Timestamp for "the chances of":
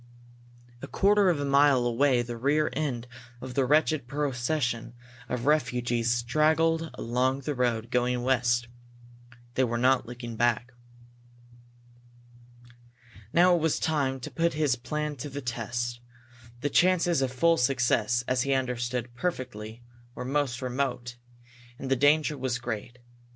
16.61-17.31